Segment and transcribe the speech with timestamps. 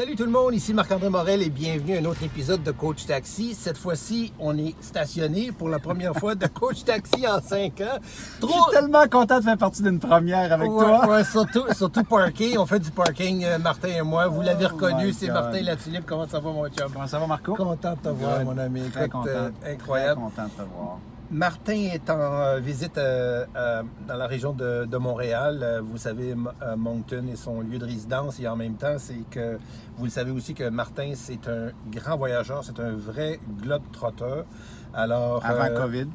[0.00, 3.04] Salut tout le monde, ici Marc-André Morel et bienvenue à un autre épisode de Coach
[3.04, 3.52] Taxi.
[3.52, 7.98] Cette fois-ci, on est stationné pour la première fois de Coach Taxi en cinq ans.
[8.40, 11.06] Je suis tellement content de faire partie d'une première avec Ouais, toi.
[11.06, 12.56] ouais, surtout, surtout parking.
[12.56, 14.26] On fait du parking, euh, Martin et moi.
[14.28, 15.28] Vous l'avez Oh reconnu, c'est.
[15.28, 16.06] Martin Latulippe.
[16.06, 16.90] Comment ça va, mon chum?
[16.90, 17.54] Comment ça va, Marco?
[17.54, 18.46] Content de te voir, Good.
[18.46, 18.80] mon ami.
[18.88, 19.28] Très Écoute, content.
[19.28, 20.18] euh, incroyable.
[20.34, 20.98] Très content de te voir.
[21.30, 25.80] Martin est en euh, visite euh, euh, dans la région de, de Montréal.
[25.84, 26.34] Vous savez,
[26.76, 29.58] Moncton est son lieu de résidence et en même temps, c'est que
[29.96, 34.44] vous le savez aussi que Martin, c'est un grand voyageur, c'est un vrai globe-trotteur.
[34.92, 36.08] Alors, Avant euh, COVID.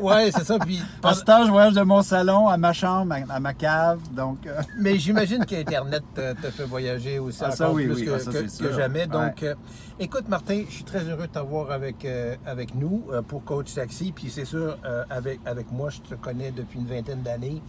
[0.00, 0.58] Ouais, c'est ça.
[0.58, 3.52] Puis, Par ce temps, je voyage de mon salon à ma chambre, à, à ma
[3.54, 4.00] cave.
[4.12, 8.04] Donc, euh, mais j'imagine qu'Internet te, fait voyager aussi Ah, encore ça, oui, plus oui.
[8.06, 8.18] que, Ah,
[8.48, 9.06] ça, que- jamais.
[9.06, 9.48] Donc, Ouais.
[9.48, 9.54] euh,
[9.98, 13.74] écoute, Martin, je suis très heureux de t'avoir avec, euh, avec nous euh, pour Coach
[13.74, 14.12] Taxi.
[14.12, 14.76] Puis c'est sûr,
[15.10, 17.62] avec, avec moi, je te connais depuis une vingtaine d'années.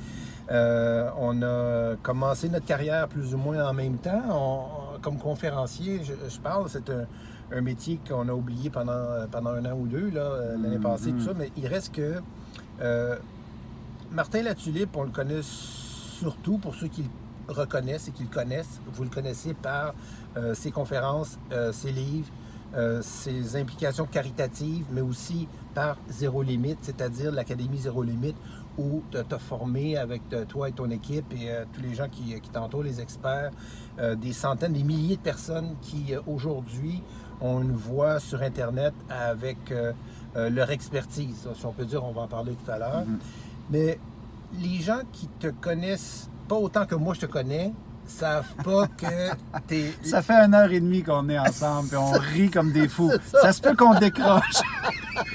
[0.50, 4.22] On a commencé notre carrière plus ou moins en même temps.
[4.32, 7.06] On- comme conférencier, je, je parle, c'est un,
[7.54, 10.84] un métier qu'on a oublié pendant, pendant un an ou deux, euh, l'année Mhm.
[10.84, 11.34] passée, tout ça.
[11.38, 12.16] Mais il reste que
[12.82, 13.16] euh,
[14.12, 17.04] Martin Latulippe, on le connaît surtout pour ceux qui
[17.48, 18.80] le reconnaissent et qui le connaissent.
[18.94, 19.94] Vous le connaissez par
[20.38, 22.28] euh, ses conférences, euh, ses livres,
[23.02, 28.36] ses implications caritatives, mais aussi par Zéro Limite, c'est-à-dire l'Académie Zéro Limite,
[28.80, 32.34] où tu as formé avec toi et ton équipe et euh, tous les gens qui,
[32.42, 33.52] qui t'entourent, les experts,
[34.00, 37.04] euh, des centaines, des milliers de personnes qui, euh, aujourd'hui,
[37.44, 39.92] on le voit sur Internet avec euh,
[40.36, 41.48] euh, leur expertise.
[41.56, 43.06] Si on peut dire, on va en parler tout à l'heure.
[43.06, 43.20] Mhm.
[43.70, 44.00] Mais
[44.60, 47.74] les gens qui te connaissent pas autant que moi je te connais,
[48.08, 49.94] savent pas que t'es.
[50.04, 53.12] ça fait une heure et demie qu'on est ensemble et on rit comme des fous.
[53.26, 53.42] Ça.
[53.42, 54.62] Ça se peut qu'on décroche.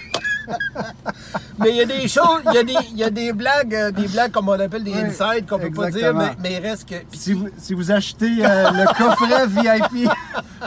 [1.59, 3.75] Mais il y a des choses, il y a des, il y a des blagues,
[3.75, 6.19] euh, des blagues comme on appelle des Oui, insides qu'on peut pas dire, exactement.
[6.43, 6.95] mais, mais il reste que.
[7.11, 9.47] puis Si vous, si vous achetez euh, le coffret
[9.93, 10.09] VIP,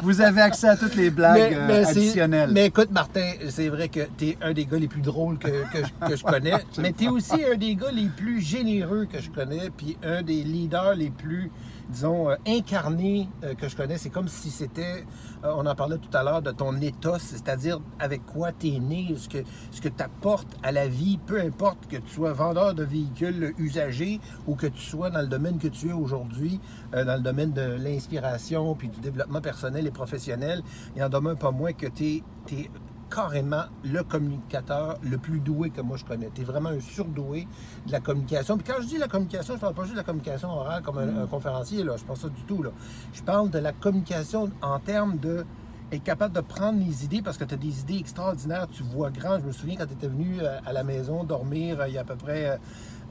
[0.03, 2.52] vous avez accès à toutes les blagues euh, c'est- additionnelles.
[2.53, 5.47] mais écoute, Martin, c'est vrai que tu es un des gars les plus drôles que,
[5.47, 9.07] que je- que je connais, mais tu es aussi un des gars les plus généreux
[9.12, 11.51] que je connais, puis un des leaders les plus,
[11.91, 13.97] disons, euh, incarnés euh, que je connais.
[13.97, 15.06] C'est comme si c'était,
[15.44, 18.79] euh, on en parlait tout à l'heure, de ton ethos, c'est-à-dire avec quoi tu es
[18.79, 19.40] né, ce que,
[19.72, 24.19] ce tu apportes à la vie, peu importe que tu sois vendeur de véhicules usagers
[24.47, 26.59] ou que tu sois dans le domaine que tu es aujourd'hui,
[26.91, 30.62] dans le domaine de l'inspiration puis du développement personnel et professionnel,
[30.96, 32.69] il en demeure pas moins que tu es,
[33.13, 36.29] carrément le communicateur le plus doué que moi je connais.
[36.33, 37.47] Tu es vraiment un surdoué
[37.85, 38.57] de la communication.
[38.57, 40.97] Puis quand je dis la communication, je parle pas juste de la communication orale comme
[40.97, 41.97] un, un conférencier, là.
[41.97, 42.63] je pense ça du tout.
[42.63, 42.71] Là.
[43.13, 45.45] Je parle de la communication en termes de
[45.91, 49.09] être capable de prendre les idées parce que tu as des idées extraordinaires, tu vois
[49.09, 49.39] grand.
[49.39, 51.97] Je me souviens quand tu étais venu euh, à la maison dormir euh, il y
[51.97, 52.59] a à peu près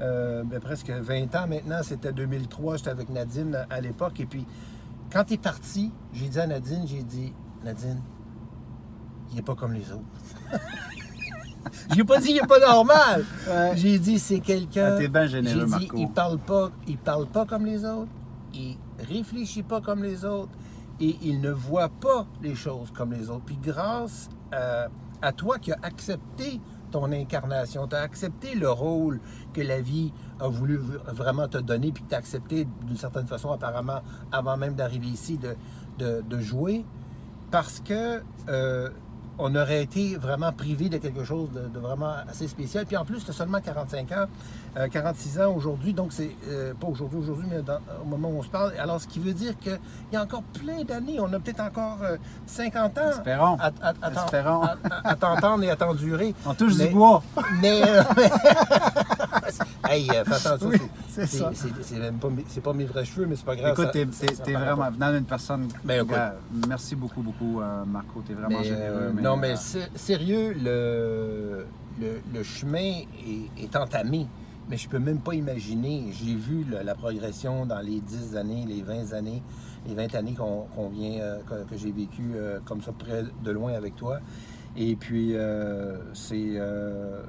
[0.01, 4.19] euh, ben, presque 20 ans maintenant, c'était 2003, j'étais avec Nadine à l'époque.
[4.21, 4.47] Et puis
[5.13, 7.33] quand tu es parti, j'ai dit à Nadine, j'ai dit,
[7.65, 8.01] Nadine,
[9.31, 10.03] il n'est pas comme les autres.
[11.95, 13.25] J'ai pas dit il est pas normal.
[13.49, 13.73] Ouais.
[13.77, 14.93] J'ai dit c'est quelqu'un.
[14.95, 15.97] Ah, t'es bien généreux, J'ai dit Marco.
[15.99, 18.11] il parle pas, il parle pas comme les autres,
[18.55, 18.77] il
[19.09, 20.53] réfléchit pas comme les autres
[21.01, 23.45] et il ne voit pas les choses comme les autres.
[23.45, 24.87] Puis grâce à,
[25.23, 29.21] à toi qui as accepté ton incarnation, tu as accepté le rôle
[29.53, 30.77] que la vie a voulu
[31.13, 34.01] vraiment te donner, puis que tu as accepté d'une certaine façon, apparemment,
[34.33, 35.55] avant même d'arriver ici, de,
[35.99, 36.85] de- de jouer,
[37.53, 38.89] parce que euh,
[39.41, 42.87] on aurait été vraiment privé de quelque chose de, de vraiment assez spécial.
[42.87, 44.27] Puis en plus, tu as seulement 45 ans,
[44.77, 48.39] euh, 46 ans aujourd'hui, donc c'est euh, pas aujourd'hui, aujourd'hui, mais dans- au moment où
[48.39, 48.73] on se parle.
[48.79, 49.79] Alors, ce qui veut dire qu'il
[50.13, 53.57] y a encore plein d'années, on a peut-être encore euh, 50 ans Espérons.
[53.59, 53.71] à-
[55.05, 56.35] à t'entendre et à t'endurer.
[56.47, 57.23] On touche Mais- du bois.
[57.61, 57.83] Mais.
[59.89, 60.69] hey, euh, fais attention.
[60.71, 60.79] Oui,
[61.09, 61.99] c'est- ça.
[61.99, 63.73] même pas, mes- c'est pas mes vrais cheveux, mais c'est pas grave.
[63.79, 65.69] Écoute, t'es, vraiment venant d'une personne.
[65.85, 66.11] Ben, écoute.
[66.11, 66.35] Gars,
[66.69, 68.23] merci beaucoup, beaucoup, euh, Marco.
[68.27, 69.13] T'es vraiment Mais, généreux.
[69.17, 71.67] euh, non, mais sé- sérieux, le,
[72.01, 72.79] le, le chemin
[73.59, 74.27] est, est entamé.
[74.69, 76.13] Mais je peux même pas imaginer.
[76.13, 79.43] J'ai vu la progression dans les 10 années, les 20 années,
[79.85, 83.51] les 20 années qu'on vient, euh, que, que j'ai vécu euh, comme ça près de
[83.51, 84.21] loin avec toi.
[84.77, 86.53] Et puis, euh, c'est.
[86.55, 87.23] euh,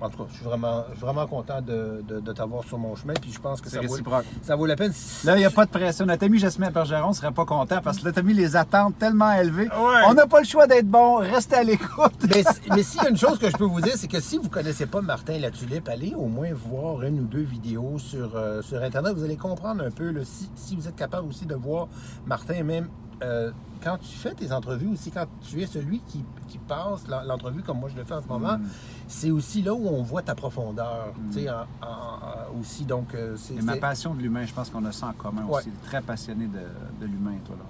[0.00, 2.76] en tout cas, je suis vraiment, je suis vraiment content de, de- de t'avoir sur
[2.78, 3.14] mon chemin.
[3.14, 4.24] Puis je pense que c'est ça vaut, réciproque.
[4.42, 4.92] ça vaut la peine.
[5.24, 6.04] Là, il n'y a pas de pression.
[6.06, 8.56] Notre ami Jasmine Bergeron ne serait pas content parce que là, tu as mis les
[8.56, 9.68] attentes tellement élevées.
[9.68, 10.02] Ouais.
[10.08, 11.16] On n'a pas le choix d'être bon.
[11.16, 12.12] Restez à l'écoute.
[12.28, 12.44] Mais,
[12.76, 14.44] mais s'il y a une chose que je peux vous dire, c'est que si vous
[14.44, 18.60] ne connaissez pas Martin Latulippe, allez au moins voir une ou deux vidéos sur, euh,
[18.62, 19.14] sur Internet.
[19.14, 21.88] Vous allez comprendre un peu, là, si, si vous êtes capable aussi de voir
[22.26, 22.88] Martin, même
[23.22, 23.50] euh,
[23.82, 27.62] quand tu fais tes entrevues aussi, quand tu es celui qui, qui passe l'en- l'entrevue
[27.62, 28.66] comme moi je le fais en ce moment, Mm.
[29.08, 32.84] c'est aussi là où on voit ta profondeur, tu sais, en- en- en- aussi.
[32.84, 33.54] Donc, euh, c'est...
[33.62, 35.58] Ma passion de l'humain, je pense qu'on a ça en commun Ouais.
[35.58, 35.70] aussi.
[35.84, 36.60] Très passionné de,
[37.00, 37.64] de l'humain, toi, là.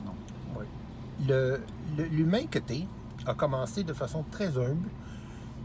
[1.27, 1.61] Le-
[1.97, 2.87] le- l'humain que tu es
[3.27, 4.89] a commencé de façon très humble.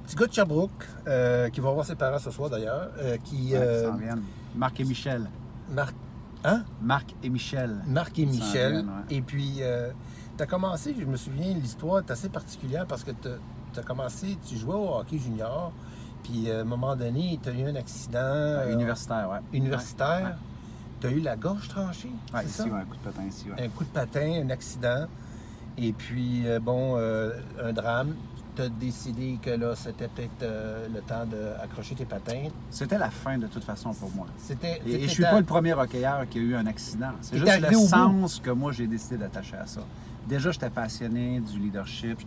[0.05, 3.51] Petit gars de Sherbrooke, euh, qui va voir ses parents ce soir d'ailleurs, euh, qui.
[3.51, 3.91] Ouais, euh.
[4.55, 5.29] Marc et Michel.
[5.69, 5.93] Marc,
[6.43, 6.63] hein?
[6.81, 7.81] Marc et Michel.
[7.87, 8.77] Marc et Michel.
[8.85, 9.15] ouais.
[9.17, 9.61] Et puis,
[10.37, 14.37] tu as commencé, je me souviens, l'histoire est assez particulière parce que tu as commencé,
[14.47, 15.71] tu jouais au hockey junior,
[16.23, 19.57] puis euh, à un moment donné, tu as eu un accident Euh, euh, universitaire, ouais.
[19.57, 20.37] universitaire.
[20.99, 22.11] Tu as eu la gorge tranchée.
[22.33, 22.63] C'est ici, ça?
[22.65, 23.65] un coup de patin ici, ouais.
[23.65, 25.07] Un coup de patin, un accident.
[25.77, 27.31] Et puis, euh, bon, euh,
[27.63, 28.13] un drame.
[28.61, 32.49] Tu as décidé que là, c'était peut-être euh, le temps d'accrocher tes patins.
[32.69, 34.27] C'était la fin de toute façon pour moi.
[34.37, 34.81] C'était.
[34.85, 37.11] Et, et je suis pas le premier hockeyeur qui a eu un accident.
[37.21, 37.87] C'est juste le bout.
[37.87, 39.81] sens que moi j'ai décidé d'attacher à ça.
[40.27, 42.19] Déjà, j'étais passionné du leadership.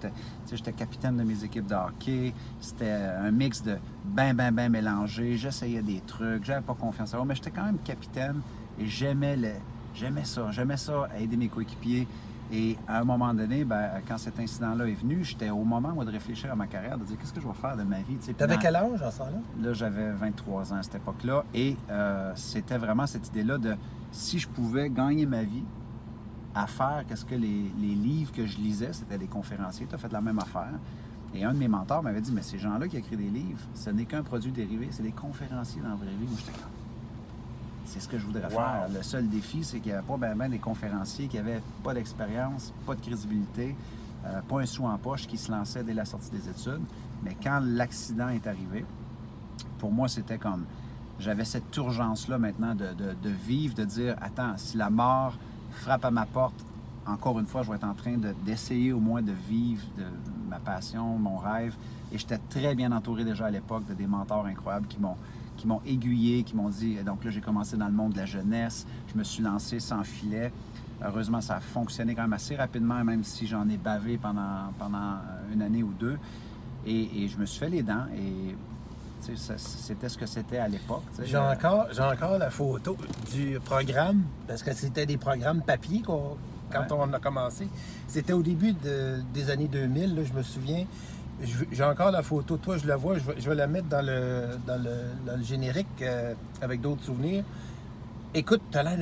[0.52, 2.34] J'étais capitaine de mes équipes de hockey.
[2.60, 5.36] C'était un mix de ben, ben, ben mélangé.
[5.36, 6.44] J'essayais des trucs.
[6.44, 8.40] J'avais pas confiance en moi, mais j'étais quand même capitaine
[8.78, 9.52] et j'aimais, le,
[9.94, 10.50] j'aimais ça.
[10.50, 12.08] J'aimais ça, aider mes coéquipiers.
[12.52, 16.05] Et à un moment donné, ben, quand cet incident-là est venu, j'étais au moment moi,
[16.05, 18.17] de réfléchir à ma carrière, de dire qu'est-ce que je vais faire de ma vie.
[18.25, 19.38] tu dans- quel âge en ce temps-là?
[19.69, 21.44] Là, j'avais 23 ans à cette époque-là.
[21.55, 23.75] Et euh, c'était vraiment cette idée-là de
[24.12, 25.64] si je pouvais gagner ma vie
[26.55, 29.99] à faire qu'est-ce que les, les livres que je lisais, c'était des conférenciers, tu as
[29.99, 30.73] fait la même affaire.
[31.35, 33.91] Et un de mes mentors m'avait dit, mais ces gens-là qui écrivent des livres, ce
[33.91, 36.26] n'est qu'un produit dérivé, c'est des conférenciers dans la vraie vie.
[36.29, 36.52] Moi, j'étais
[37.86, 38.50] c'est ce que je voudrais Wow.
[38.50, 38.86] faire.
[38.94, 41.94] Le seul défi, c'est qu'il n'y avait pas ben, ben des conférenciers qui n'avaient pas
[41.94, 43.75] d'expérience, pas de crédibilité,
[44.26, 46.82] euh, pas un sou en poche, qui se lançaient dès la sortie des études.
[47.22, 48.84] Mais quand l'accident est arrivé,
[49.78, 50.64] pour moi, c'était comme.
[51.20, 55.34] J'avais cette urgence-là maintenant de, de- de vivre, de dire attends, si la mort
[55.72, 56.54] frappe à ma porte,
[57.06, 60.04] encore une fois, je vais être en train de- d'essayer au moins de vivre de
[60.48, 61.75] ma passion, mon rêve.
[62.10, 65.16] Et j'étais très bien entouré déjà à l'époque de des mentors incroyables qui m'ont
[65.56, 66.96] qui m'ont aiguillé, qui m'ont dit.
[67.04, 68.86] Donc là, j'ai commencé dans le monde de la jeunesse.
[69.12, 70.52] Je me suis lancé sans filet.
[71.04, 75.16] Heureusement, ça a fonctionné quand même assez rapidement, même si j'en ai bavé pendant, pendant
[75.52, 76.18] une année ou deux.
[76.86, 78.06] Et, et je me suis fait les dents.
[78.16, 78.54] Et
[79.20, 81.02] c'était ce que c'était à l'époque.
[81.24, 82.96] J'ai encore, j'ai encore la photo
[83.32, 86.36] du programme, parce que c'était des programmes papier quand
[86.72, 86.80] Ouais.
[86.90, 87.68] on a commencé.
[88.08, 90.84] C'était au début de- des années 2000, là, je me souviens.
[91.72, 92.56] J'ai encore la photo.
[92.56, 94.90] Toi, je la vois, je vais, je vais la mettre dans le, dans le,
[95.26, 97.44] dans le générique euh, avec d'autres souvenirs.
[98.34, 98.96] Écoute, tu as l'air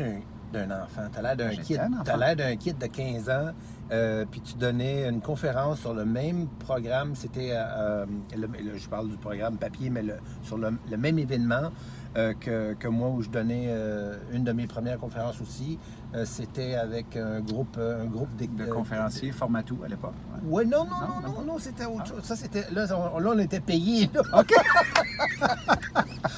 [0.53, 3.51] d'un- enfant, tu as l'air d'un kid, t'as l'air d'un kid de 15 ans,
[3.91, 8.05] euh, puis tu donnais une conférence sur le même programme, c'était, euh,
[8.37, 11.71] le- le- je parle du programme papier, mais le- sur le, le même événement
[12.17, 15.79] euh, que, que moi où je donnais euh, une de mes premières conférences aussi,
[16.15, 20.13] Euh, c'était avec un groupe, euh, un groupe d'éc- de euh, conférenciers, formatou à l'époque.
[20.45, 20.57] ouais.
[20.59, 22.09] Ouais, non, non, Non, non, non, c'était autre Ah.
[22.11, 22.23] chose.
[22.23, 22.67] Ça, c'était.
[22.71, 24.11] Là, on, là, on était payé.
[24.35, 24.53] OK.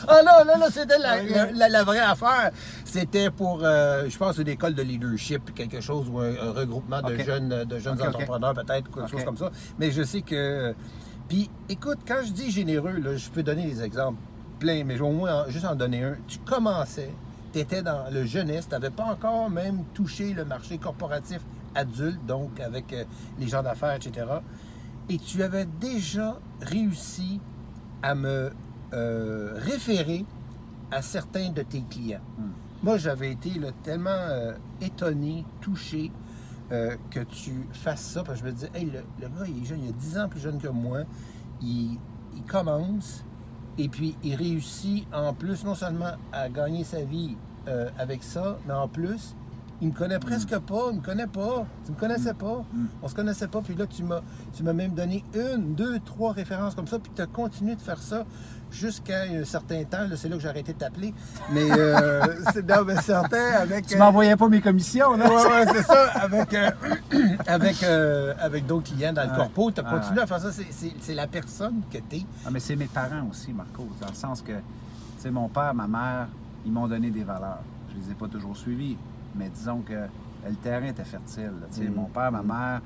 [0.07, 1.31] Ah non, là, là, c'était la, Ok.
[1.31, 2.51] la- la- la vraie affaire.
[2.85, 7.03] C'était pour, euh, je pense, une école de leadership, quelque chose, ou un, un regroupement
[7.03, 9.51] de jeunes, de jeunes entrepreneurs, peut-être, quelque chose comme ça.
[9.79, 10.75] Mais je sais que.
[11.29, 14.19] Puis, écoute, quand je dis généreux, là, je peux donner des exemples
[14.59, 16.17] pleins, mais je vais au moins juste en donner un.
[16.27, 17.11] Tu commençais,
[17.53, 21.41] tu étais dans le jeunesse, tu n'avais pas encore même touché le marché corporatif
[21.75, 23.05] adulte, donc avec euh,
[23.39, 24.27] les gens d'affaires, etc.
[25.09, 27.41] Et tu avais déjà réussi
[28.03, 28.53] à me
[28.93, 30.25] euh, référer
[30.91, 32.21] à certains de tes clients.
[32.39, 32.51] Hmm.
[32.83, 36.13] Moi, j'avais été là, tellement euh, étonné, touché
[36.71, 38.23] euh, que tu fasses ça.
[38.23, 40.19] Parce que je me disais, hey, le, le gars, il est jeune, il est 10
[40.19, 41.01] ans plus jeune que moi.
[41.61, 41.99] Il,
[42.37, 43.25] il commence
[43.79, 47.37] et puis il réussit en plus non seulement à gagner sa vie
[47.69, 49.35] euh, avec ça, mais en plus,
[49.85, 51.67] il me connaît presque pas, il me connaît pas.
[51.85, 52.65] Tu me connaissais pas.
[53.03, 53.61] On se connaissait pas.
[53.61, 54.23] Puis là, tu m'as,
[54.55, 56.99] tu m'as même donné une, deux, trois références comme ça.
[56.99, 58.25] Puis tu as continué de faire ça
[58.73, 60.07] jusqu'à un certain temps.
[60.09, 61.13] Là, c'est là que j'ai arrêté de t'appeler.
[61.53, 62.23] Mais euh,
[62.55, 63.87] c'est non, mais certain avec.
[63.87, 65.29] Tu euh, m'envoyais pas mes commissions, là?
[65.29, 66.05] Ouais, c'est ça.
[66.15, 66.71] Avec, euh,
[67.47, 70.51] avec, euh, avec d'autres clients dans le corpo, tu as continué à faire ça.
[70.51, 72.23] C'est- C'est c'est la personne que tu es.
[72.47, 74.63] Ah, mais c'est mes parents aussi, Marco, dans le sens que, tu
[75.19, 76.29] sais, mon père, ma mère,
[76.65, 77.61] ils m'ont donné des valeurs.
[77.91, 78.97] Je les ai pas toujours suivies,
[79.37, 79.93] mais disons que
[80.49, 81.53] le terrain était fertile.
[81.61, 81.85] là.
[81.85, 81.95] Mm.
[81.95, 82.81] Mon père, ma mère,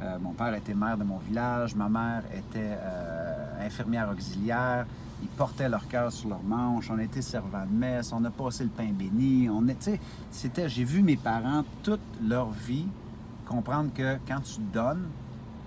[0.00, 4.86] euh, mon père était maire de mon village, ma mère était euh, infirmière auxiliaire.
[5.22, 6.90] Ils portaient leur cœur sur leurs manches.
[6.90, 8.10] On était servants de messe.
[8.12, 9.50] On a passé le pain béni.
[9.50, 12.86] On sais, c'était, j'ai vu mes parents toute leur vie
[13.50, 15.08] comprendre que quand tu donnes,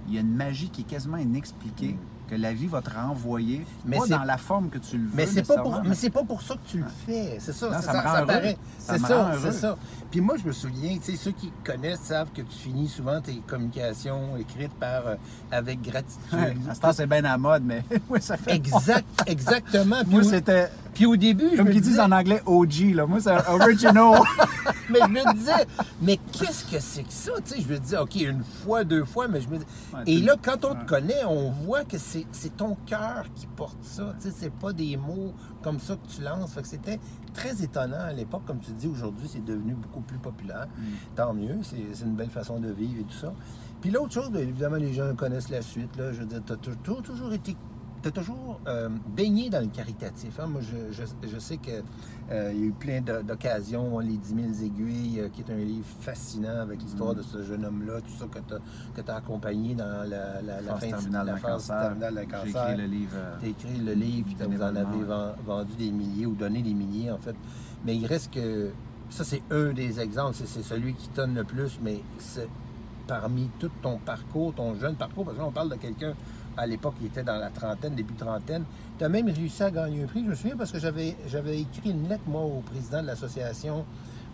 [0.08, 1.98] il y a une magie qui est quasiment inexpliquée,
[2.30, 3.66] que la vie va te renvoyer.
[3.86, 5.12] Mais pas c'est- dans la forme que tu le veux.
[5.14, 7.38] Mais c'est pas pour, mais c'est pas pour ça que tu le fais.
[7.40, 7.70] C'est ça.
[7.70, 8.26] Non, c'est ça me rend heureux.
[8.28, 8.58] paraît.
[8.80, 9.78] Ça C'est ça, c'est ça.
[10.12, 13.20] Puis moi, je me souviens, tu sais, ceux qui connaissent savent que tu finis souvent
[13.22, 15.16] tes communications écrites par euh,
[15.52, 16.58] avec gratitude.
[16.74, 18.56] Ce temps, c'est bien à la mode, mais oui, ça fait.
[18.56, 20.02] Exact, exactement.
[20.04, 22.94] Puis Moi, c'était Puis au début, je Comme me qu'ils disais, disent en anglais OG,
[22.94, 23.06] là.
[23.06, 24.20] Moi, c'est original.
[24.90, 25.68] mais je me disais,
[26.02, 27.32] mais qu'est-ce que c'est que ça?
[27.44, 29.66] Tu sais, je me disais, OK, une fois, deux fois, mais je me dis.
[29.94, 33.48] Ouais, Et là, quand on te connaît, on voit que c'est c'est ton cœur qui
[33.48, 34.14] porte ça.
[34.20, 35.34] Tu sais, c'est pas des mots
[35.64, 36.54] comme ça que tu lances.
[36.54, 37.00] Fait que c'était
[37.34, 38.44] très étonnant à l'époque.
[38.46, 40.68] Comme tu dis, aujourd'hui, c'est devenu beaucoup plus populaire.
[40.78, 40.82] Mm.
[41.16, 43.34] Tant mieux, c'est c'est une belle façon de vivre et tout ça.
[43.82, 45.98] Puis l'autre chose, bien évidemment, les gens connaissent la suite.
[45.98, 47.58] Là, je veux dire, tu as toujours été.
[48.04, 50.38] Tu toujours euh, baigné dans le caritatif.
[50.40, 50.48] hein?
[50.48, 51.82] Moi, je, je- je sais qu'il
[52.30, 55.86] y a eu plein d'occasions, hein, Les 10 000 aiguilles, euh, qui est un livre
[56.02, 57.18] fascinant avec l'histoire Mm.
[57.18, 60.80] de ce jeune homme-là, tout ça que tu as, accompagné dans la, la, la phase
[60.82, 62.46] fin de- terminale la d'un cancer.
[62.46, 63.12] J'ai écrit le livre.
[63.16, 66.74] euh, Tu écrit le livre, puis vous en avez vendu des milliers ou donné des
[66.74, 67.36] milliers, en fait.
[67.86, 68.72] Mais il reste que.
[69.10, 70.36] Ça, c'est un des exemples.
[70.44, 72.50] C'est- celui qui donne le plus, mais c'est
[73.08, 76.14] parmi tout ton parcours, ton jeune parcours, parce que là, on parle de quelqu'un
[76.58, 78.64] à l'époque qui était dans la trentaine, début trentaine.
[78.98, 80.24] Tu as même réussi à gagner un prix.
[80.24, 83.86] Je me souviens parce que j'avais j'avais écrit une lettre, moi, au président de l'association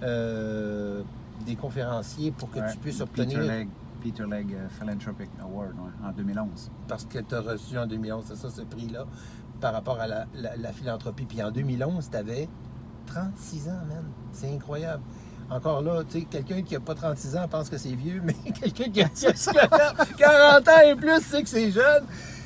[0.03, 1.01] euh,
[1.45, 3.39] des conférenciers pour que ouais, tu puisses Peter obtenir.
[3.41, 3.69] Legg,
[4.01, 6.71] Peter Legg euh, Philanthropic Award ouais, en 2011.
[6.87, 9.05] parce que tu as reçu en 2011, c'est ça ce prix-là,
[9.61, 11.25] par rapport à la, la- la philanthropie.
[11.25, 12.47] Puis en 2011, tu avais
[13.07, 14.03] 36 ans, man.
[14.31, 15.03] C'est incroyable.
[15.51, 18.35] Encore là, tu sais, quelqu'un qui n'a pas 36 ans pense que c'est vieux, mais
[18.51, 19.33] quelqu'un qui a, qui a
[20.17, 22.03] 40 ans et plus sait que c'est jeune.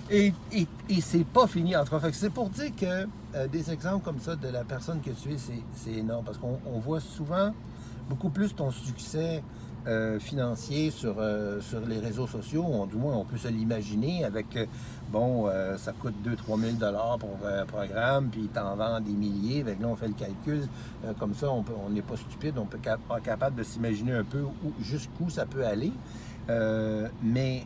[0.10, 2.00] Et, et, et c'est pas fini en tout cas.
[2.00, 5.10] Fait que C'est pour dire que euh, des exemples comme ça de la personne que
[5.12, 6.24] tu es, c'est- c'est énorme.
[6.26, 7.54] Parce qu'on on voit souvent
[8.10, 9.42] beaucoup plus ton succès
[9.88, 12.88] euh, financier sur, euh, sur les réseaux sociaux.
[12.90, 14.66] Du moins, on peut se l'imaginer avec, euh,
[15.12, 19.62] bon, euh, ça coûte 2-3 000 dollars pour un programme, puis t'en vends des milliers.
[19.62, 20.68] Avec là, on fait le calcul.
[21.20, 24.74] Comme ça, on n'est pas stupide, on peut cap- capable de s'imaginer un peu où-
[24.82, 25.92] jusqu'où ça peut aller.
[27.22, 27.64] Mais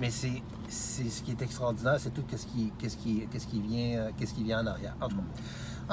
[0.00, 4.08] mais c'est ce qui est extraordinaire, c'est tout qu'est-ce qui, qu'est-ce qui, qu'est-ce qui, vient,
[4.18, 4.96] qu'est-ce qui vient en arrière.
[5.00, 5.22] En tout cas.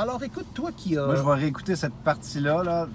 [0.02, 1.06] Alors, écoute, toi qui as...
[1.06, 2.88] Moi, je vais réécouter cette partie-là, là,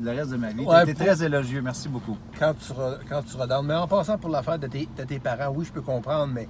[0.00, 0.64] le reste de ma vie.
[0.64, 1.60] Ouais, tu pour- très élogieux.
[1.62, 2.16] Merci beaucoup.
[2.38, 3.66] quand tu seras, quand tu seras down.
[3.66, 6.48] Mais en passant pour l'affaire de tes, de tes parents, oui, je peux comprendre, mais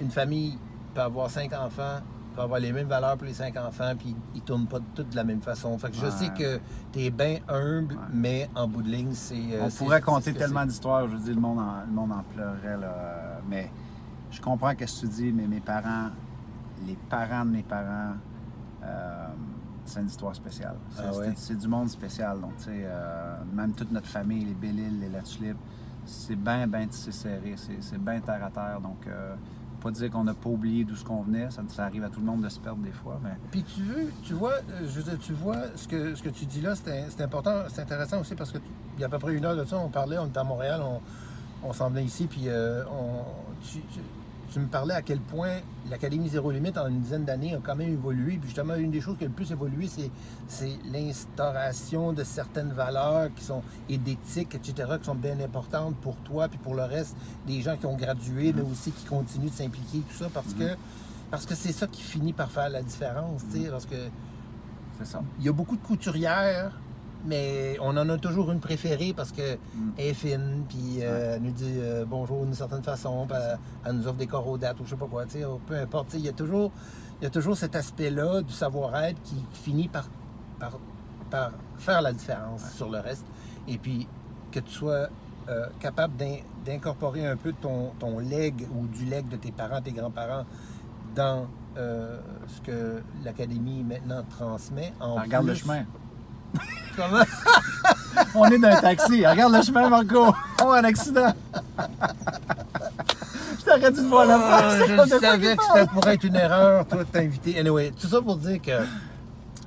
[0.00, 0.58] une famille
[0.94, 2.00] peut avoir cinq enfants,
[2.36, 5.16] peut avoir les mêmes valeurs pour les cinq enfants, puis ils tournent pas tous de
[5.16, 5.76] la même façon.
[5.78, 6.60] Fait que je sais que
[6.92, 8.00] tu es bien humble, Ouais.
[8.12, 9.34] mais en bout de ligne, c'est.
[9.34, 11.08] euh, On pourrait compter tellement d'histoires.
[11.08, 12.76] Je veux dire, le monde en, le monde en pleurait.
[12.76, 13.40] Là.
[13.48, 13.70] Mais
[14.30, 16.10] je comprends ce que tu dis, mais mes parents,
[16.86, 18.14] les parents de mes parents,
[18.82, 19.26] euh,
[19.84, 20.76] c'est une histoire spéciale.
[20.94, 21.32] C'est, Ah ouais?
[21.36, 22.40] c'est- du monde spécial.
[22.40, 25.58] Donc, tu sais, euh, même toute notre famille, les Bellil, les Latulippe,
[26.06, 27.54] c'est bien, bien tissé serré.
[27.56, 28.80] C'est, bien terre à terre.
[28.80, 29.34] Donc, euh,
[29.80, 31.50] pas dire qu'on n'a pas oublié d'où ce qu'on venait.
[31.50, 33.20] Ça, ça arrive à tout le monde de se perdre des fois.
[33.22, 36.22] Mais Puis tu veux, tu vois, euh, je veux dire, tu vois, ce que, ce
[36.22, 38.58] que tu dis là, c'est important, c'est intéressant aussi parce que
[38.96, 40.44] il y a à peu près une heure de ça, on parlait, on était à
[40.44, 41.00] Montréal, on,
[41.68, 43.24] on s'en venait ici, puis euh, on,
[43.62, 44.00] tu, tu-
[44.54, 45.58] tu me parlais à quel point
[45.90, 48.36] l'Académie Zéro Limite, en une dizaine d'années, a quand même évolué.
[48.36, 49.88] Puis justement, une des choses qui a le plus évolué,
[50.46, 56.14] c'est, l'instauration de certaines valeurs qui sont, et d'éthique, etc., qui sont bien importantes pour
[56.18, 57.16] toi, puis pour le reste
[57.48, 60.76] des gens qui ont gradué, mais aussi qui continuent de s'impliquer, tout ça, parce que
[61.32, 63.96] parce que c'est ça qui finit par faire la différence, tu sais, parce que
[65.00, 65.20] c'est ça.
[65.40, 66.78] il y a beaucoup de couturières,
[67.24, 69.90] mais on en a toujours une préférée parce que Mm.
[69.98, 73.92] est fine, puis euh, elle nous dit euh, bonjour d'une certaine façon, puis elle, elle
[73.92, 76.28] nous offre des coraux dates ou je sais pas quoi, sais, peu importe, il y
[76.28, 76.70] a toujours,
[77.20, 80.06] il y a toujours cet aspect-là du savoir-être qui, finit par,
[80.58, 80.78] par,
[81.30, 83.24] par faire la différence sur le reste,
[83.68, 84.06] et puis
[84.52, 85.08] que tu sois
[85.48, 89.80] euh, capable d'in- d'incorporer un peu ton, ton leg ou du leg de tes parents,
[89.82, 90.44] tes grands-parents
[91.14, 94.92] dans euh, ce que l'Académie maintenant transmet.
[95.00, 95.84] En Regarde le plus- chemin.
[96.96, 97.24] Comment?
[98.34, 99.26] On est dans un taxi.
[99.26, 100.34] Regarde le chemin, Marco.
[100.64, 101.32] Oh, un accident.
[103.58, 104.74] Je t'aurais dû te voir la Ah, face.
[104.88, 107.58] je De quoi savais que c'était pour être une erreur, toi, de t'inviter.
[107.58, 108.72] Anyway, tout ça pour dire que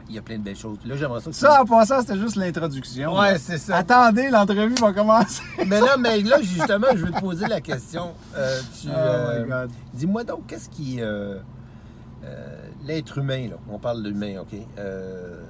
[0.09, 0.77] il y a plein de belles choses.
[0.85, 3.17] Là, j'aimerais ça que Ça, en passant, c'était juste l'introduction.
[3.17, 3.77] Ouais, c'est ça.
[3.77, 5.41] Attendez, l'entrevue va commencer.
[5.65, 8.11] Mais là, mais là, justement, je veux te poser la question.
[8.37, 9.71] Euh, tu, Oh euh, my God.
[9.93, 10.97] Dis-moi donc, qu'est-ce qui.
[11.01, 11.39] euh,
[12.23, 14.57] euh, L'être humain, là, on parle de l'humain, OK?
[14.77, 15.41] Euh,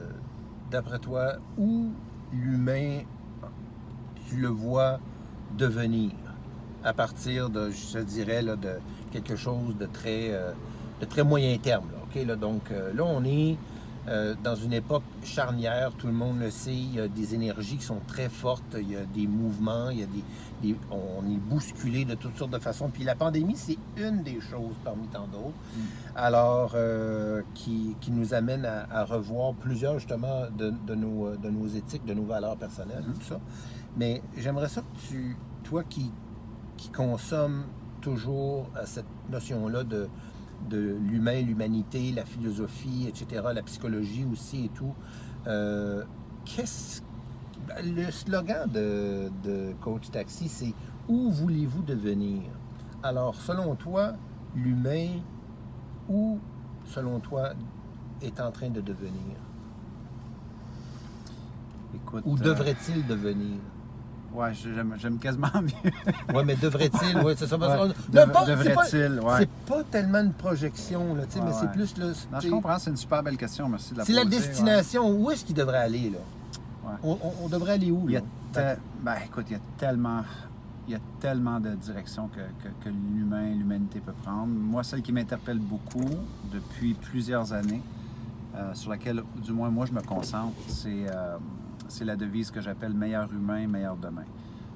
[0.71, 1.91] D'après toi, où
[2.33, 2.99] l'humain,
[4.27, 4.99] tu le vois
[5.57, 6.11] devenir?
[6.83, 8.73] À partir de, je dirais, là, de
[9.11, 10.51] quelque chose de très, euh,
[10.99, 11.97] de très moyen terme, là?
[12.25, 13.57] Là, donc, euh, là, on est
[14.07, 17.77] euh, dans une époque charnière, tout le monde le sait, il y a des énergies
[17.77, 20.23] qui sont très fortes, il y a des mouvements, il y a des,
[20.61, 22.89] des- on est bousculé de toutes sortes de façons.
[22.89, 25.57] Puis la pandémie, c'est une des choses parmi tant d'autres,
[26.15, 31.49] alors euh, qui, qui nous amène à, à revoir plusieurs justement de, de nos, de
[31.49, 33.39] nos éthiques, de nos valeurs personnelles, tout ça.
[33.97, 36.11] Mais j'aimerais ça que tu, toi qui,
[36.77, 37.63] qui consommes
[38.01, 40.07] toujours euh, cette notion-là de,
[40.69, 44.93] de l'humain, l'humanité, la philosophie, etc., la psychologie aussi et tout.
[45.47, 46.03] Euh,
[46.45, 47.01] qu'est-ce
[47.83, 50.73] le slogan de, de Coach Taxi, c'est
[51.07, 52.43] Où voulez-vous devenir
[53.03, 54.13] Alors, selon toi,
[54.55, 55.19] l'humain,
[56.09, 56.39] où,
[56.85, 57.51] selon toi,
[58.21, 59.35] est en train de devenir?
[61.95, 63.59] Écoute, Ou euh, devrait-il devenir?
[64.33, 65.91] Ouais, j'aime, j'aime quasiment mieux.
[66.33, 67.57] Oui, mais devrait-il, oui, c'est ça.
[67.57, 67.67] Ouais.
[68.27, 69.39] pas- devrait-il, ouais.
[69.39, 72.07] C'est pas tellement une projection, là, tu sais, Ouais, mais c'est plus le.
[72.31, 73.67] Non, je comprends, c'est une super belle question.
[73.69, 75.09] Merci de la C'est la destination.
[75.09, 76.19] Où est-ce qu'il devrait aller, là?
[77.03, 79.61] On, on- on devrait aller où, Il y a te- ben, écoute, il y a
[79.77, 80.21] tellement,
[80.87, 84.47] il y a tellement de directions que, que- que l'humain, l'humanité peut prendre.
[84.47, 86.09] Moi, celle qui m'interpelle beaucoup
[86.53, 87.81] depuis plusieurs années,
[88.55, 91.35] euh, sur laquelle, du moins, moi, je me concentre, c'est euh,
[91.87, 94.25] c'est la devise que j'appelle meilleur humain, meilleur demain.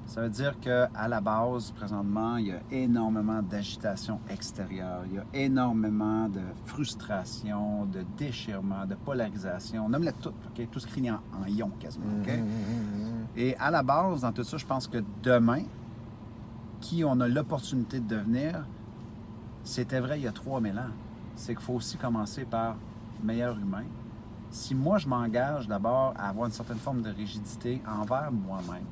[0.06, 5.18] Ça veut dire qu'à la base, présentement, il y a énormément d'agitation extérieure, il y
[5.18, 9.88] a énormément de frustration, de déchirement, de polarisation.
[9.88, 10.68] Nomme-le tout, OK?
[10.70, 12.06] Tout se crie en, en ion quasiment?
[12.06, 13.26] Mhm, mhm, mhm.
[13.36, 15.62] Et à la base, dans tout ça, je pense que demain,
[16.80, 18.66] qui on a l'opportunité de devenir,
[19.62, 20.92] c'était vrai il y a 3000 ans.
[21.36, 22.76] C'est qu'il faut aussi commencer par
[23.22, 23.84] meilleur humain.
[24.52, 28.84] Si moi, je m'engage d'abord à avoir une certaine forme de rigidité envers moi-même,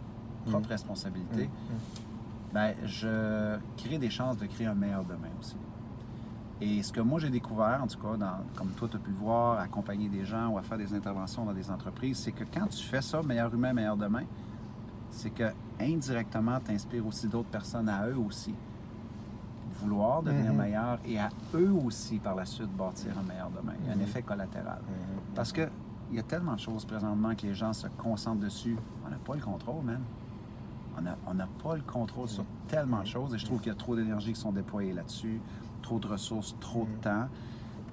[0.46, 0.70] propre Mhm.
[0.72, 1.78] responsabilité, Mhm.
[2.54, 5.56] ben, je crée des chances de créer un meilleur demain aussi.
[6.62, 9.10] Et ce que moi j'ai découvert, en tout cas, dans- comme toi tu as pu
[9.10, 12.44] le voir, accompagner des gens ou à faire des interventions dans des entreprises, c'est que
[12.44, 14.24] quand tu fais ça, meilleur humain, meilleur demain,
[15.10, 18.54] c'est que indirectement, tu inspires aussi d'autres personnes à eux aussi
[19.80, 20.58] vouloir devenir Mhm.
[20.58, 23.72] meilleurs et à eux aussi par la suite bâtir un meilleur demain.
[23.80, 24.02] Il y a un Mhm.
[24.02, 24.80] effet collatéral.
[24.86, 25.19] Mhm.
[25.34, 25.68] Parce que
[26.10, 28.76] il y a tellement de choses présentement que les gens se concentrent dessus.
[29.06, 30.00] On n'a pas le contrôle, man.
[30.98, 33.68] On n'a on n'a pas le contrôle sur tellement de choses et je trouve qu'il
[33.68, 35.40] y a trop d'énergie qui sont déployées là-dessus,
[35.82, 37.28] trop de ressources, trop de temps.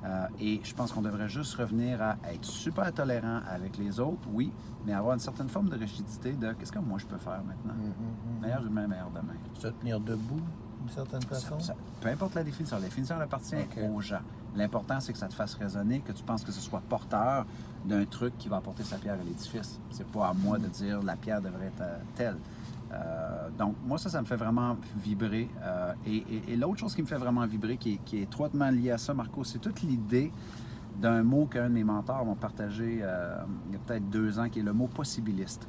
[0.03, 4.27] Euh, et je pense qu'on devrait juste revenir à être super tolérant avec les autres,
[4.31, 4.51] oui,
[4.85, 7.73] mais avoir une certaine forme de rigidité de qu'est-ce que moi je peux faire maintenant?
[7.73, 8.41] Mhm, mhm.
[8.41, 9.33] Meilleur humain, meilleur demain.
[9.55, 10.41] Se tenir debout,
[10.79, 11.59] d'une certaine façon.
[11.59, 13.55] Ça- ça- peu importe la définition, la définition appartient
[13.95, 14.19] aux gens.
[14.55, 17.45] L'important, c'est que ça te fasse résonner, que tu penses que ce soit porteur
[17.85, 19.79] d'un truc qui va apporter sa pierre à l'édifice.
[19.91, 22.37] C'est pas à moi de dire la pierre devrait être euh, telle.
[22.91, 25.49] Euh, donc, moi, ça, ça me fait vraiment vibrer.
[25.61, 28.21] Euh, et et- et l'autre chose qui me fait vraiment vibrer, qui est, qui est
[28.23, 30.31] étroitement liée à ça, Marco, c'est toute l'idée
[30.99, 33.35] d'un mot qu'un de mes mentors m'a partagé euh,
[33.67, 35.67] il y a peut-être deux ans, qui est le mot possibiliste.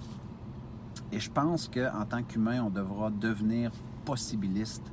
[1.12, 3.70] Et je pense qu'en tant qu'humain, on devra devenir
[4.04, 4.90] possibiliste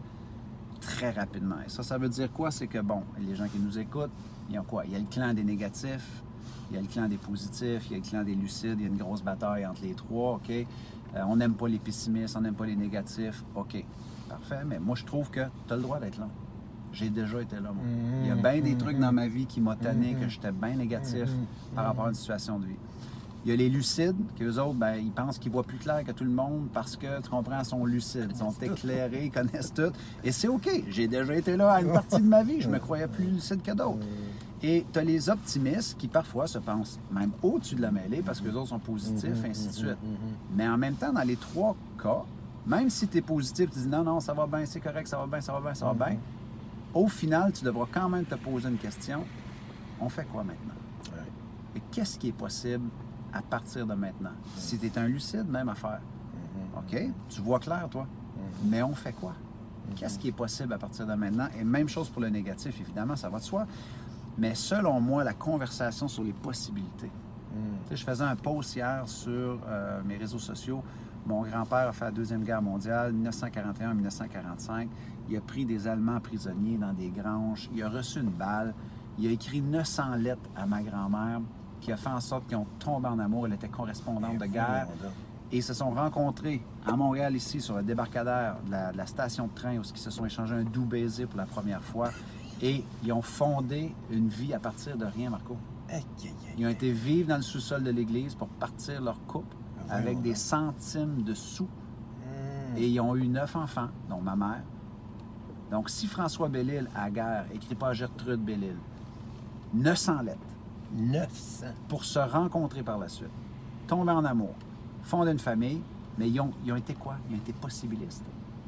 [0.86, 1.58] très rapidement.
[1.66, 2.52] Et ça, ça veut dire quoi?
[2.52, 4.12] C'est que, bon, les gens qui nous écoutent,
[4.50, 4.86] il y a quoi?
[4.86, 6.24] Il y a le clan des négatifs,
[6.70, 8.82] il y a le clan des positifs, il y a le clan des lucides, il
[8.82, 10.50] y a une grosse bataille entre les trois, OK?
[10.50, 13.84] Euh, on n'aime pas les pessimistes, on n'aime pas les négatifs, OK.
[14.30, 16.28] Parfait, mais moi, je trouve que tu as le droit d'être là.
[16.92, 17.84] J'ai déjà été là, moi.
[18.22, 20.76] Il y a bien des trucs dans ma vie qui m'ont tanné, que j'étais bien
[20.76, 21.30] négatif
[21.76, 22.78] par rapport à une situation de vie.
[23.46, 26.12] Il y a les lucides, qu'eux autres, ben, ils pensent qu'ils voient plus clair que
[26.12, 29.72] tout le monde parce que, tu comprends, ils sont lucides, ils sont éclairés, ils connaissent
[29.72, 29.92] tout.
[30.24, 30.68] Et c'est OK.
[30.90, 32.60] J'ai déjà été là à une partie de ma vie.
[32.60, 34.00] Je me croyais plus lucide que d'autres.
[34.64, 38.42] Et tu as les optimistes qui, parfois, se pensent même au-dessus de la mêlée parce
[38.42, 39.98] que les autres sont positifs, ainsi de suite.
[40.56, 42.24] Mais en même temps, dans les trois cas,
[42.66, 45.18] même si tu es positif, tu dis non, non, ça va bien, c'est correct, ça
[45.18, 46.18] va bien, ça va bien, ça va bien,
[46.96, 49.24] au final, tu devras quand même te poser une question.
[50.00, 50.74] On fait quoi maintenant?
[51.14, 51.22] Ouais.
[51.76, 52.90] Et qu'est-ce qui est possible
[53.36, 54.32] à partir de maintenant?
[54.56, 56.00] Si tu es un lucide, même affaire.
[56.78, 56.98] OK?
[57.30, 58.08] Tu vois clair, toi?
[58.64, 59.34] Mais on fait quoi?
[59.96, 61.48] Qu'est-ce qui est possible à partir de maintenant?
[61.60, 63.68] Et même chose pour le négatif, évidemment, ça va de soi.
[64.38, 67.12] Mais selon moi, la conversation sur les possibilités.
[67.84, 70.84] Tu sais, je faisais un post hier sur euh, mes réseaux sociaux.
[71.26, 74.88] Mon grand-père a fait la Deuxième Guerre mondiale, 1941-1945.
[75.30, 77.70] Il a pris des Allemands prisonniers dans des granges.
[77.74, 78.74] Il a reçu une balle.
[79.18, 81.42] Il a écrit 900 lettres à ma grand-mère
[81.86, 83.46] qui a fait en sorte qu'ils ont tombé en amour.
[83.46, 84.88] Elle était correspondante de guerre.
[85.52, 89.06] Et ils se sont rencontrés à Montréal, ici, sur le débarcadère de la, de la
[89.06, 92.10] station de train, où ils se sont échangés un doux baiser pour la première fois.
[92.60, 95.56] Et ils ont fondé une vie à partir de rien, Marco.
[96.58, 99.56] Ils ont été vivre dans le sous-sol de l'église pour partir leur couple
[99.88, 101.66] avec des centimes de sous.
[101.66, 102.78] Mm.
[102.78, 104.64] Et ils ont eu neuf enfants, dont ma mère.
[105.70, 108.78] Donc, si François Bellil, à la guerre, écrit pas à Gertrude Bellil
[109.76, 110.55] 900 lettres
[110.94, 111.66] 900.
[111.88, 113.30] pour se rencontrer par la suite,
[113.88, 114.54] tomber en amour,
[115.04, 115.82] fonder une famille,
[116.18, 117.16] mais ils ont, ils ont été quoi?
[117.30, 118.24] Ils ont été possibilistes.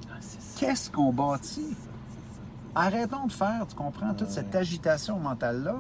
[0.10, 0.15] Ah.
[0.58, 1.75] Qu'est-ce qu'on bâtit?
[2.75, 5.75] Arrêtons de faire, tu comprends, toute cette agitation mentale-là.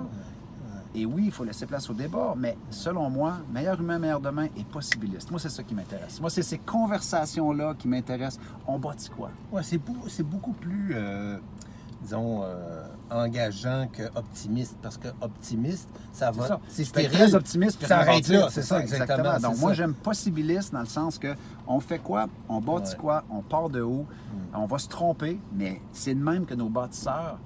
[0.95, 4.45] Et oui, il faut laisser place au débat, mais selon moi, meilleur humain, meilleur demain
[4.57, 5.29] est possibiliste.
[5.29, 6.19] Moi, c'est ça qui m'intéresse.
[6.19, 8.43] Moi, c'est ces conversations-là qui m'intéressent.
[8.65, 9.29] On bâtit quoi?
[9.61, 10.93] C'est, beau- c'est beaucoup plus.
[10.95, 11.37] euh,
[12.01, 14.77] disons, euh, engageant que optimiste.
[14.81, 16.47] Parce que optimiste, ça va.
[16.47, 16.59] ça.
[16.67, 17.11] C'est stérile.
[17.11, 17.77] très optimiste.
[17.79, 19.39] puis Ça arrête là, c'est ça, exactement.
[19.39, 19.73] Donc, c'est moi, ça.
[19.75, 21.35] j'aime possibiliste dans le sens que
[21.67, 22.97] on fait quoi, on bâtit Ouais.
[22.97, 24.05] quoi, on part de où,
[24.53, 27.37] on va se tromper, mais c'est de même que nos bâtisseurs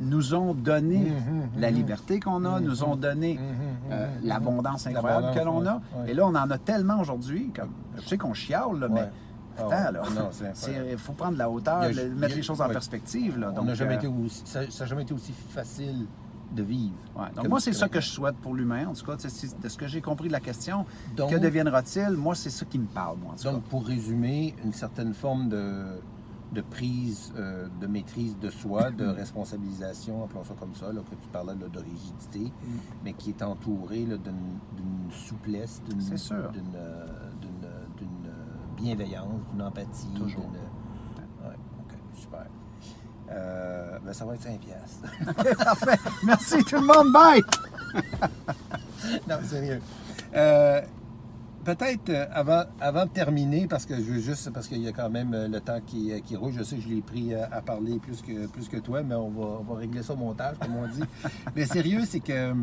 [0.00, 1.76] nous ont donné Mhm, la mhm.
[1.76, 3.38] liberté qu'on a, nous ont donné
[3.90, 5.74] euh, l'abondance incroyable que l'on a.
[5.74, 6.10] ouais.
[6.10, 7.52] Et là, on en a tellement aujourd'hui.
[7.54, 7.70] Comme,
[8.02, 9.10] je sais qu'on chiale, là, mais
[9.58, 9.92] attends, ouais.
[9.92, 10.02] là.
[10.92, 13.38] Il faut prendre la hauteur, a- mettre a- les choses en perspective.
[13.38, 13.50] Là.
[13.52, 16.06] On Donc, n'a jamais euh, été aussi, ça n'a jamais été aussi facile
[16.54, 16.94] de vivre.
[17.16, 17.26] ouais.
[17.26, 18.86] Donc, Comme- moi, c'est ça que je souhaite pour l'humain.
[18.88, 20.84] En tout cas, de ce que j'ai compris de la question,
[21.16, 22.10] Donc- que deviendra-t-il?
[22.16, 25.48] Moi, c'est ça qui me parle, moi, en tout Donc, pour résumer, une certaine forme
[25.48, 25.84] de,
[26.52, 31.14] de prise, euh, de maîtrise de soi, de responsabilisation, appelons ça comme ça, là, que
[31.14, 32.76] tu parlais là, de rigidité, Mm.
[33.04, 36.50] mais qui est entourée d'une souplesse, d'une C'est sûr.
[36.52, 37.06] d'une, euh,
[38.80, 40.08] bienveillance, d'une empathie.
[40.16, 40.42] Toujours.
[40.50, 42.46] d'une- Ouais, ok, super.
[43.30, 45.34] Euh, ben, ça va être 5 piastres.
[45.44, 45.54] cas.
[45.64, 45.98] Parfait.
[46.24, 47.12] Merci tout le monde.
[47.12, 47.42] Bye!
[49.28, 49.80] non, sérieux.
[50.34, 50.80] Euh,
[51.62, 54.92] Peut-être euh, avant, avant de terminer, parce que je veux juste, parce qu'il y a
[54.92, 57.98] quand même le temps qui, qui roule, je sais que je l'ai pris à parler
[57.98, 60.74] plus que, plus que toi, mais on va, on va régler ça au montage, comme
[60.76, 61.02] on dit.
[61.54, 62.54] mais sérieux, c'est que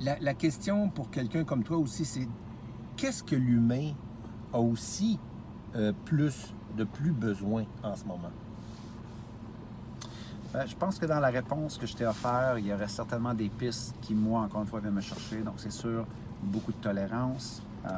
[0.00, 2.26] la, la question pour quelqu'un comme toi aussi, c'est
[2.96, 3.92] qu'est-ce que l'humain
[4.52, 5.18] a aussi
[5.76, 8.30] euh, plus, de plus besoin en ce moment?
[10.52, 13.34] Ben, je pense que dans la réponse que je t'ai offert, il y aurait certainement
[13.34, 15.42] des pistes qui, moi, encore une fois, viennent me chercher.
[15.42, 16.06] Donc, c'est sûr,
[16.42, 17.62] beaucoup de tolérance.
[17.84, 17.90] Euh,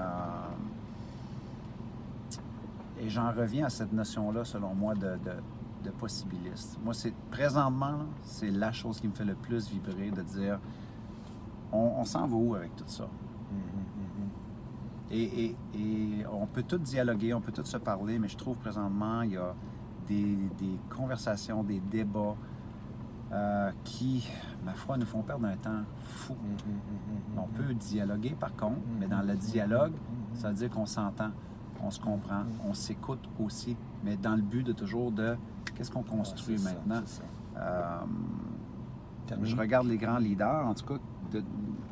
[3.00, 5.16] Et j'en reviens à cette notion-là, selon moi, de,
[5.98, 6.78] possibiliste.
[6.84, 10.58] Moi, c'est présentement, c'est la chose qui me fait le plus vibrer, de dire,
[11.72, 13.08] on s'en va où avec tout ça?
[15.10, 18.56] Et, et- et on peut tout dialoguer, on peut tout se parler, mais je trouve
[18.58, 19.54] présentement, il y a
[20.06, 22.36] des, des conversations, des débats
[23.32, 24.28] euh, qui,
[24.64, 26.34] ma foi, nous font perdre un temps fou.
[27.36, 29.92] On peut dialoguer, par contre, mais dans le dialogue,
[30.34, 31.30] ça veut dire qu'on s'entend,
[31.82, 35.36] on se comprend, on s'écoute aussi, mais dans le but de toujours de
[35.74, 37.02] qu'est-ce qu'on construit Ouais, maintenant?
[37.06, 37.22] ça.
[37.56, 38.00] Euh,
[39.42, 41.00] je regarde les grands leaders, en tout cas,
[41.32, 41.44] de-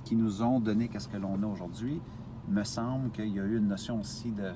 [0.05, 2.01] qui nous ont donné qu'est-ce que l'on a aujourd'hui.
[2.49, 4.53] Me semble qu'il y a eu une notion aussi de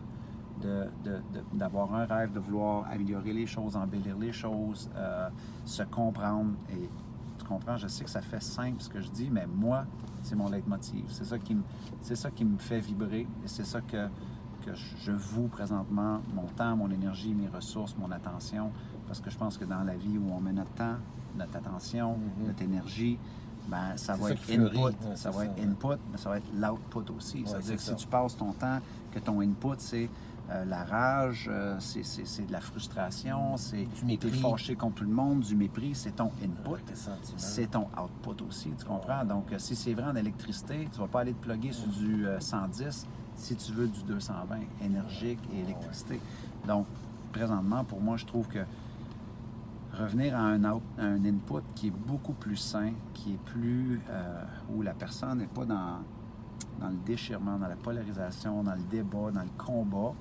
[1.55, 5.29] d'avoir un rêve, de vouloir améliorer les choses, embellir les choses, euh,
[5.65, 6.53] se comprendre.
[6.71, 6.89] Et
[7.39, 9.85] tu comprends, je sais que ça fait simple ce que je dis, mais moi,
[10.23, 11.05] c'est mon leitmotiv.
[11.09, 11.63] C'est ça qui me,
[12.01, 14.07] c'est ça qui me fait vibrer et c'est ça que,
[14.65, 18.71] que je- voue présentement, mon temps, mon énergie, mes ressources, mon attention,
[19.09, 20.97] parce que je pense que dans la vie où on met notre temps,
[21.37, 22.47] notre attention, Mhm.
[22.47, 23.19] notre énergie,
[23.69, 25.65] ben, ça va ça être input, Ouais, ça va ça, être ouais.
[25.65, 27.45] input, mais ça va être l'output aussi.
[27.47, 27.97] C'est-à-dire c'est que ça.
[27.97, 28.79] si tu passes ton temps,
[29.13, 30.09] que ton input, c'est
[30.51, 33.87] euh, la rage, euh, c'est- de la frustration, c'est
[34.19, 36.83] t'es fâché contre tout le monde, du mépris, c'est ton input.
[37.37, 39.25] C'est ton output aussi, tu comprends?
[39.25, 42.27] Donc, euh, si c'est vrai en électricité, tu vas pas aller te plugger sur du
[42.27, 46.21] euh, 110 si tu veux du 220, énergique et électricité.
[46.67, 46.87] Donc,
[47.33, 48.59] présentement, pour moi, je trouve que
[49.93, 54.01] revenir à un, out- à un input qui est beaucoup plus sain, qui est plus...
[54.11, 54.43] euh,
[54.75, 55.99] où la personne n'est pas dans,
[56.81, 60.13] dans le déchirement, dans la polarisation, dans le débat, dans le combat.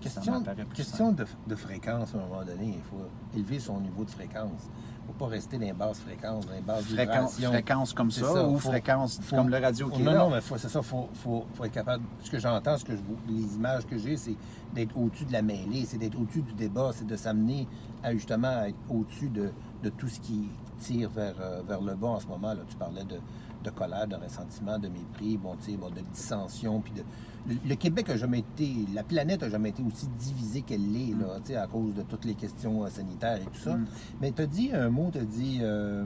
[0.00, 0.32] Question,
[0.74, 2.74] question de, de fréquence à un moment donné.
[2.76, 4.70] Il faut élever son niveau de fréquence.
[5.08, 7.50] Il ne faut pas rester dans les basses fréquences, dans les basses Fréquence, vibrations.
[7.50, 10.20] fréquence comme ça, ça, ou faut- fréquence faut- comme le radio qui non, est là?
[10.20, 12.04] non, mais c'est ça, il faut, faut, faut être capable.
[12.22, 14.36] Ce que j'entends, ce que je, les images que j'ai, c'est
[14.74, 17.66] d'être au-dessus de la mêlée, c'est d'être au-dessus du débat, c'est de s'amener
[18.02, 19.50] à justement à être au-dessus de,
[19.82, 22.52] de tout ce qui tire vers, euh, vers le bas en ce moment.
[22.52, 22.60] Là.
[22.68, 23.16] Tu parlais de,
[23.64, 26.80] de colère, de ressentiment, de mépris, bon, tu sais, bon, de dissension.
[26.80, 27.02] Puis de...
[27.48, 31.14] le, le Québec a jamais été, la planète a jamais été aussi divisée qu'elle l'est,
[31.56, 33.74] à cause de toutes les questions euh, sanitaires et tout ça.
[33.76, 33.86] Mm.
[34.20, 36.04] Mais tu as dit un mot, tu as dit, euh,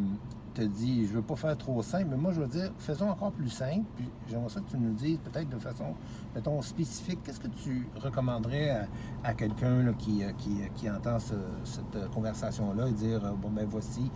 [0.55, 3.33] t'as dit, je veux pas faire trop simple, mais moi je veux dire, faisons encore
[3.33, 3.85] plus simple.
[3.97, 5.95] Puis j'aimerais ça que tu nous dises peut-être de façon,
[6.35, 8.87] mettons, spécifique, qu'est-ce que tu recommanderais à,
[9.25, 11.35] à quelqu'un qui, euh, qui, qui entend ce-
[11.65, 14.11] cette euh, conversation-là et dire, euh, bon ben voici,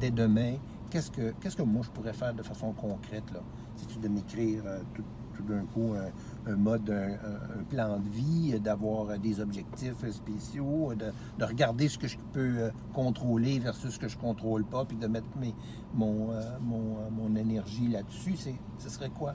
[0.00, 0.54] dès demain,
[0.90, 3.40] qu'est-ce que, qu'est-ce que moi je pourrais faire de façon concrète, là?
[3.76, 5.04] Si tu de m'écrire euh, tout,
[5.36, 10.08] tout d'un coup un, un mode, un, plan de vie, euh, d'avoir euh, des objectifs
[10.10, 14.84] spéciaux, de, de regarder ce que je peux contrôler versus ce que je contrôle pas,
[14.84, 15.54] puis de mettre mes,
[15.94, 19.34] mon, euh, mon, mon énergie là-dessus, c'est, ce serait quoi?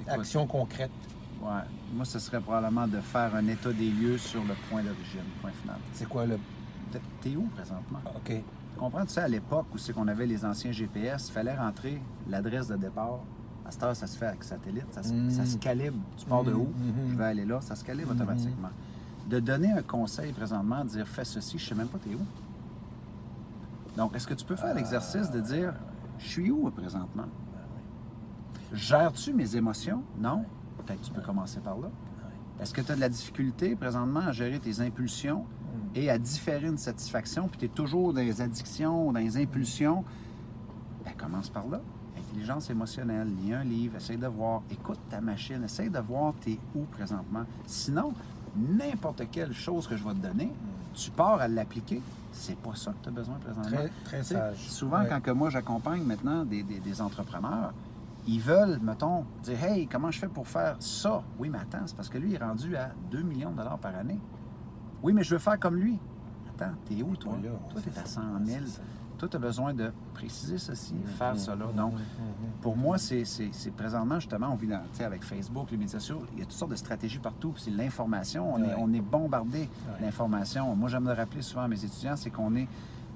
[0.00, 0.90] Écoute, Action concrète.
[1.42, 1.62] Ouais.
[1.94, 5.50] Moi, ce serait probablement de faire un état des lieux sur le point d'origine, point
[5.50, 5.76] final.
[5.92, 6.38] C'est quoi le.
[7.20, 7.98] T'es- où présentement?
[8.14, 8.42] OK.
[8.76, 11.54] Tu comprends, tu sais, à l'époque où c'est qu'on avait les anciens GPS, il fallait
[11.56, 13.20] rentrer l'adresse de départ?
[13.64, 15.30] À cette heure, ça se fait avec satellite, ça se, Mm.
[15.30, 15.96] ça se calibre.
[16.18, 16.64] Tu pars de Mhm, où?
[16.66, 17.08] mhm.
[17.12, 18.20] Je vais aller là, ça se calibre Mhm.
[18.20, 18.68] automatiquement.
[19.30, 22.20] De donner un conseil présentement, de dire fais ceci, je sais même pas t'es où.
[23.96, 24.74] Donc, est-ce que tu peux faire Ah.
[24.74, 25.72] l'exercice de dire,
[26.18, 27.24] je suis où présentement?
[28.74, 30.02] Gères-tu mes émotions?
[30.18, 30.44] Non?
[30.84, 31.88] Peut-être que tu peux commencer par là.
[32.60, 35.46] Est-ce que tu as de la difficulté présentement à gérer tes impulsions?
[35.94, 40.04] Et à différer une satisfaction, puis tu es toujours dans les addictions, dans les impulsions?
[41.04, 41.80] Ben, commence par là.
[42.18, 46.58] Intelligence émotionnelle, lis un livre, essaye de voir, écoute ta machine, essaye de voir t'es
[46.74, 47.44] où présentement.
[47.66, 48.12] Sinon,
[48.56, 50.52] n'importe quelle chose que je vais te donner,
[50.94, 52.00] tu pars à l'appliquer.
[52.32, 53.76] C'est pas ça que tu as besoin présentement.
[53.76, 54.58] Très, très sage.
[54.68, 55.08] Souvent, Ouais.
[55.08, 57.72] quand que moi j'accompagne maintenant des, des- des entrepreneurs,
[58.26, 61.22] ils veulent, mettons, dire Hey, comment je fais pour faire ça?
[61.38, 63.78] Oui, mais attends, c'est parce que lui, il est rendu à 2 millions de dollars
[63.78, 64.18] par année.
[65.02, 65.98] Oui, mais je veux faire comme lui.
[66.54, 67.34] Attends, t'es où, toi?
[67.42, 67.50] Là.
[67.70, 68.60] Toi, t'es à 100 000.
[68.64, 68.82] C'est ça.
[69.18, 71.06] Toi, tu as besoin de préciser ceci, Mm-hmm.
[71.16, 71.66] faire cela.
[71.74, 71.94] Donc,
[72.60, 73.24] pour moi, c'est
[73.76, 76.72] présentement, justement, on vit dans, avec Facebook, les médias sociaux, il y a toutes sortes
[76.72, 77.54] de stratégies partout.
[77.56, 78.52] C'est l'information.
[78.54, 78.74] On, est, Ouais.
[78.78, 80.00] on est bombardé Ouais.
[80.06, 80.74] d'informations.
[80.76, 82.68] Moi, j'aime le rappeler souvent à mes étudiants, c'est qu'on est,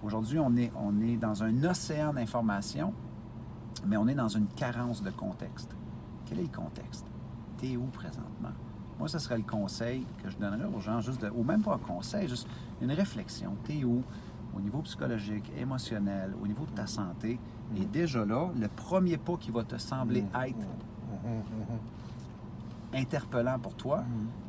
[0.03, 2.95] aujourd'hui, on est, on est dans un océan d'informations,
[3.87, 5.71] mais on est dans une carence de contexte.
[6.25, 7.07] Quel est le contexte?
[7.59, 8.53] T'es où présentement?
[9.01, 11.75] Moi, ce serait le conseil que je donnerais aux gens, juste de, ou même pas
[11.75, 12.47] un conseil, juste
[12.83, 13.57] une réflexion.
[13.65, 14.03] T'es où?
[14.55, 17.39] Au niveau psychologique, émotionnel, au niveau de ta santé.
[17.79, 20.67] Et déjà là, le premier pas qui va te sembler être
[22.93, 24.05] interpellant pour toi,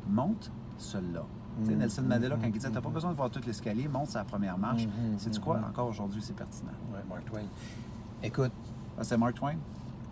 [0.06, 1.22] monte celui-là.
[1.60, 4.58] Nelson Mandela, quand il disait, t'as pas besoin de voir tout l'escalier, monte sa première
[4.58, 4.86] marche.
[5.16, 5.60] C'est du quoi?
[5.66, 6.72] Encore aujourd'hui, c'est pertinent.
[6.92, 7.44] Ouais, Mark Twain.
[8.22, 8.52] Écoute,
[8.98, 9.56] Ah, c'est Mark Twain?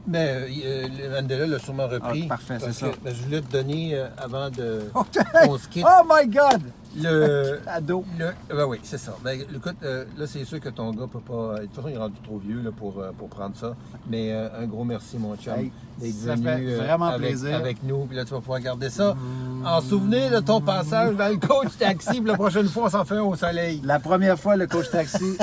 [0.07, 2.23] Ben, euh, le Mandela l'a sûrement repris.
[2.27, 2.89] Ah, parfait, c'est ça.
[2.89, 4.83] que, ben, je voulais te donner, euh, avant de
[5.59, 6.63] se quitte, Oh my God!
[6.97, 7.61] Le...
[7.67, 8.05] Ado!
[8.19, 9.17] Le, ben oui, c'est ça.
[9.23, 11.61] Ben, écoute, euh, là, c'est sûr que ton gars peut pas.
[11.61, 13.75] De toute façon, il est rendu trop vieux là, pour, euh, pour prendre ça.
[14.09, 17.55] Mais euh, un gros merci, mon chum, Hey, d'être ça venu fait vraiment avec, plaisir.
[17.55, 18.05] avec nous.
[18.07, 19.17] Puis là, tu vas pouvoir garder ça
[19.65, 22.21] en souvenir de ton passage dans le coach taxi.
[22.25, 23.81] La prochaine fois, on s'en fait un au soleil.
[23.85, 25.37] La première fois, le coach taxi,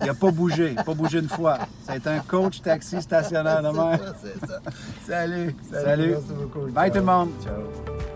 [0.00, 0.74] il n'a pas bougé.
[0.74, 1.58] Pas bougé une fois.
[1.94, 4.60] Été un coach taxi stationnaire de C'est ça, c'est ça.
[5.06, 5.54] Salut.
[5.70, 6.10] Salut.
[6.10, 6.70] Merci beaucoup.
[6.70, 6.90] Bye Ciao.
[6.90, 7.30] tout le monde.
[7.42, 8.11] Ciao.